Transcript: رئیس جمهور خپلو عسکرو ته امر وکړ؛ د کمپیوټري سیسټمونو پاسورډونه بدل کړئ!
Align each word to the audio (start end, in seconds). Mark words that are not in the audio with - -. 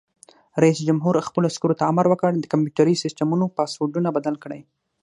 رئیس 0.61 0.79
جمهور 0.87 1.15
خپلو 1.27 1.45
عسکرو 1.51 1.77
ته 1.79 1.83
امر 1.91 2.05
وکړ؛ 2.09 2.31
د 2.39 2.45
کمپیوټري 2.53 2.95
سیسټمونو 3.03 3.45
پاسورډونه 3.57 4.09
بدل 4.17 4.35
کړئ! 4.43 4.61